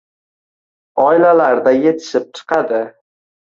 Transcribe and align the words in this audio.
oilalarda 1.03 1.77
yetishib 1.77 2.29
chiqadi. 2.41 2.85